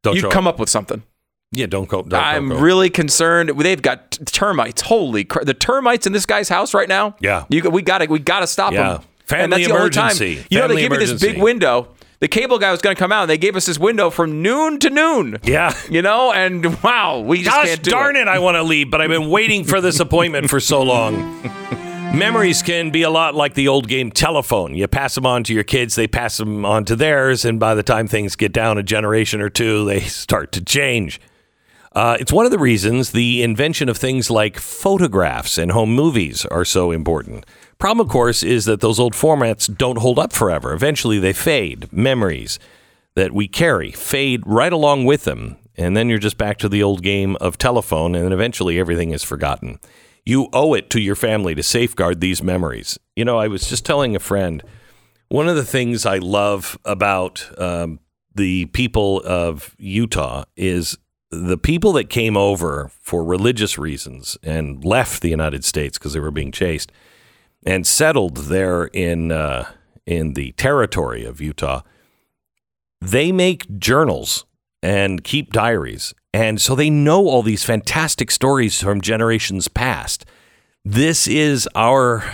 [0.03, 1.03] Don't you'd come up with something.
[1.51, 2.01] Yeah, don't go.
[2.01, 2.57] Don't, don't I'm go.
[2.59, 3.49] really concerned.
[3.57, 4.81] They've got termites.
[4.81, 5.45] Holy crap!
[5.45, 7.15] The termites in this guy's house right now.
[7.21, 7.45] Yeah.
[7.49, 8.93] you, we got to we got to stop Yeah.
[8.93, 9.03] them.
[9.25, 10.05] Family and that's the only time.
[10.11, 10.45] emergency.
[10.49, 11.89] You know, they Family gave me this big window.
[12.19, 14.41] The cable guy was going to come out, and they gave us this window from
[14.41, 15.37] noon to noon.
[15.43, 15.73] Yeah.
[15.89, 18.27] you know, and wow, we just Gosh can't do darn it.
[18.27, 21.13] I want to leave, but I've been waiting for this appointment for so long.
[22.17, 24.73] Memories can be a lot like the old game telephone.
[24.73, 27.75] You pass them on to your kids, they pass them on to theirs, and by
[27.75, 31.21] the time things get down a generation or two, they start to change.
[31.93, 36.43] Uh, it's one of the reasons the invention of things like photographs and home movies
[36.47, 37.45] are so important.
[37.77, 40.73] Problem, of course, is that those old formats don't hold up forever.
[40.73, 41.93] Eventually, they fade.
[41.93, 42.57] Memories
[43.13, 45.57] that we carry fade right along with them.
[45.75, 49.21] And then you're just back to the old game of telephone, and eventually everything is
[49.21, 49.79] forgotten.
[50.27, 52.99] You owe it to your family to safeguard these memories.
[53.15, 54.61] You know, I was just telling a friend
[55.29, 58.01] one of the things I love about um,
[58.35, 60.97] the people of Utah is
[61.31, 66.19] the people that came over for religious reasons and left the United States because they
[66.19, 66.91] were being chased
[67.65, 69.71] and settled there in uh,
[70.05, 71.83] in the territory of Utah.
[72.99, 74.45] They make journals
[74.83, 80.23] and keep diaries, and so they know all these fantastic stories from generations past.
[80.85, 82.31] This is our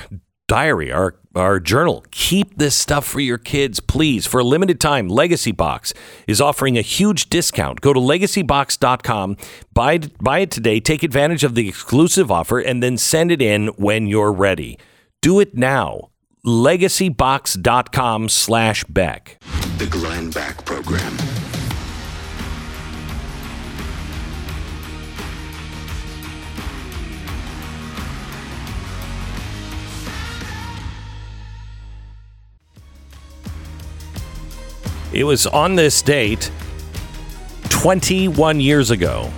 [0.50, 2.04] diary, our our journal.
[2.12, 4.28] Keep this stuff for your kids, please.
[4.28, 5.94] For a limited time, Legacy Box
[6.28, 7.80] is offering a huge discount.
[7.80, 9.38] Go to legacybox.com,
[9.74, 13.68] buy buy it today, take advantage of the exclusive offer and then send it in
[13.78, 14.78] when you're ready.
[15.22, 16.10] Do it now.
[16.46, 19.42] legacybox.com slash Beck.
[19.78, 21.16] The Glenn Beck Program.
[35.14, 36.50] It was on this date
[37.70, 39.32] 21 years ago,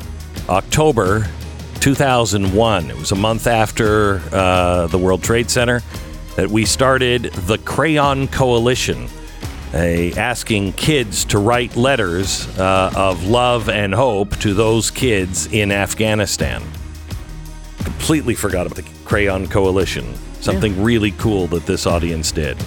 [0.47, 1.27] October
[1.81, 2.89] 2001.
[2.89, 5.81] It was a month after uh, the World Trade Center
[6.37, 9.09] that we started the Crayon Coalition,
[9.73, 15.73] a, asking kids to write letters uh, of love and hope to those kids in
[15.73, 16.63] Afghanistan.
[17.79, 20.15] Completely forgot about the Crayon Coalition.
[20.39, 22.57] Something really cool that this audience did.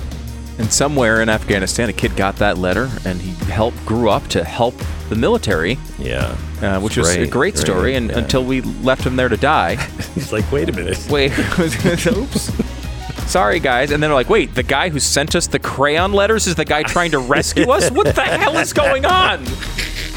[0.59, 4.42] And somewhere in Afghanistan, a kid got that letter, and he helped grew up to
[4.42, 4.74] help
[5.09, 6.36] the military, Yeah.
[6.61, 7.94] uh, which was a great story.
[7.94, 8.18] and yeah.
[8.18, 9.76] until we left him there to die.
[10.14, 10.98] He's like, wait a minute.
[11.11, 11.32] Wait,
[12.09, 12.52] oops.
[13.30, 13.90] Sorry, guys.
[13.92, 16.64] And then they're like, wait, the guy who sent us the crayon letters is the
[16.64, 17.90] guy trying to rescue us?
[17.90, 19.44] What the hell is going on?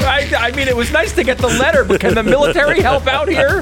[0.00, 3.06] I, I mean, it was nice to get the letter, but can the military help
[3.06, 3.60] out here?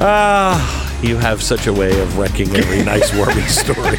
[0.00, 3.98] Ah, You have such a way of wrecking every nice warming story.